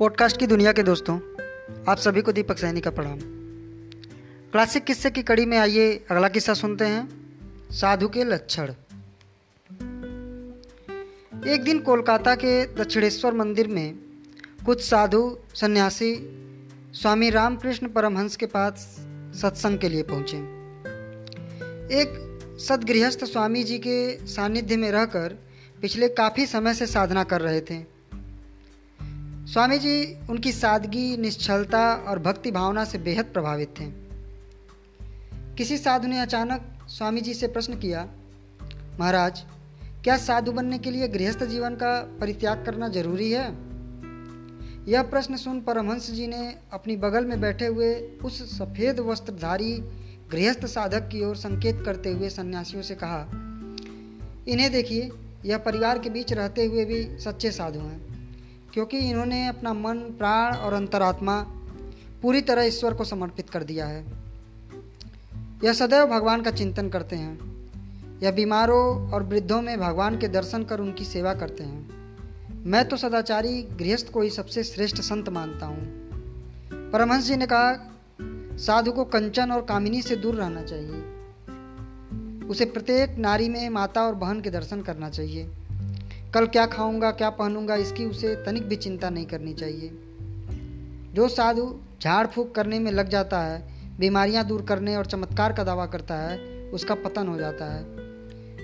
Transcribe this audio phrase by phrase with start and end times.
[0.00, 1.16] Podcast की दुनिया के दोस्तों,
[1.88, 3.18] आप सभी को दीपक सैनी का प्रणाम।
[4.52, 7.08] क्लासिक किस्से की कड़ी में आइए, अगला किस्सा सुनते हैं।
[7.70, 8.64] साधु के लक्षण।
[11.46, 13.98] एक दिन कोलकाता के दक्षिणेश्वर मंदिर में
[14.66, 16.16] कुछ साधु, सन्यासी
[16.92, 18.96] स्वामी रामकृष्ण परमहंस के पास
[19.42, 20.36] सत्संग के लिए पहुँचे।
[22.00, 22.38] एक
[22.68, 25.36] सदगृहस्थ स्वामी जी के सानिध्य में रहकर
[25.82, 27.99] पिछले काफ़ी समय से साधना कर रहे थे।
[29.52, 29.92] स्वामी जी
[30.30, 33.84] उनकी सादगी, निश्चलता और भक्ति भावना से बेहद प्रभावित थे।
[35.56, 38.06] किसी साधु ने अचानक स्वामी जी से प्रश्न किया,
[39.00, 39.42] महाराज,
[40.04, 43.46] क्या साधु बनने के लिए गृहस्थ जीवन का परित्याग करना ज़रूरी है?
[44.88, 49.72] यह प्रश्न सुन परमहंस जी ने अपनी बगल में बैठे हुए उस सफ़ेद वस्त्रधारी
[50.30, 53.20] गृहस्थ साधक की ओर संकेत करते हुए सन्यासियों से कहा,
[54.48, 55.10] इन्हें देखिए,
[55.44, 58.09] यह परिवार के बीच रहते हुए भी सच्चे साधु हैं।
[58.74, 61.42] क्योंकि इन्होंने अपना मन, प्राण और अंतरात्मा
[62.22, 64.04] पूरी तरह ईश्वर को समर्पित कर दिया है।
[65.64, 67.60] यह सदैव भगवान का चिंतन करते हैं।
[68.22, 72.00] यह बीमारों और वृद्धों में भगवान के दर्शन कर उनकी सेवा करते हैं।
[72.66, 75.80] मैं तो सदाचारी गृहस्थ को ही सबसे श्रेष्ठ संत मानता हूँ।
[76.90, 77.90] परमहंस जी ने कहा,
[78.56, 81.02] साधु को कंचन और कामिनी से दूर रहना चाहिए।
[82.46, 85.50] उसे प्रत्येक नारी में माता और बहन के दर्शन करना चाहिए।
[86.34, 89.90] कल क्या खाऊँगा, क्या पहनूँगा, इसकी उसे तनिक भी चिंता नहीं करनी चाहिए।
[91.14, 95.64] जो साधु झाड़ फूक करने में लग जाता है, बीमारियाँ दूर करने और चमत्कार का
[95.64, 96.38] दावा करता है,
[96.70, 97.84] उसका पतन हो जाता है।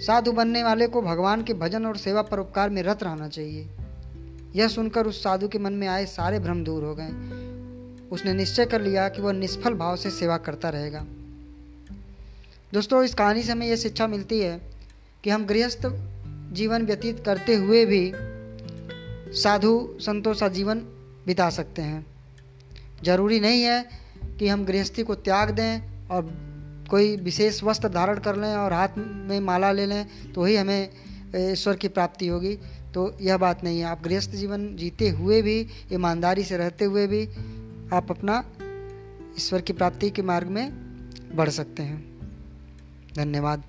[0.00, 3.68] साधु बनने वाले को भगवान के भजन और सेवा परोपकार में रत रहना चाहिए।
[4.56, 7.10] यह सुनकर उस साधु के मन में आए सारे भ्रम दूर हो गए।
[8.08, 11.06] उसने निश्चय कर लिया कि वह निष्फल भाव से सेवा करता रहेगा।
[12.72, 14.60] दोस्तों, इस कहानी से हमें यह शिक्षा मिलती है
[15.24, 15.86] कि हम गृहस्थ
[16.52, 18.12] जीवन व्यतीत करते हुए भी
[19.34, 20.78] साधु संतों सा जीवन
[21.26, 22.06] बिता सकते हैं।
[23.04, 23.84] ज़रूरी नहीं है
[24.38, 26.30] कि हम गृहस्थी को त्याग दें और
[26.90, 30.88] कोई विशेष वस्त्र धारण कर लें और हाथ में माला ले लें तो ही हमें
[31.36, 32.58] ईश्वर की प्राप्ति होगी।
[32.94, 37.06] तो यह बात नहीं है। आप गृहस्थ जीवन जीते हुए भी, ईमानदारी से रहते हुए
[37.06, 37.24] भी,
[37.92, 38.44] आप अपना
[39.36, 40.70] ईश्वर की प्राप्ति के मार्ग में
[41.34, 41.98] बढ़ सकते हैं।
[43.16, 43.62] धन्यवाद।